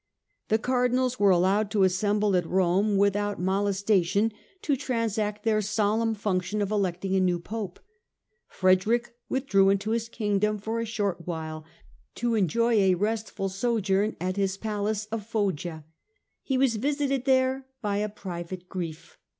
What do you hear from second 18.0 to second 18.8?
private